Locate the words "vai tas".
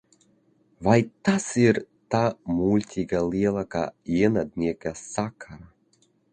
0.87-1.45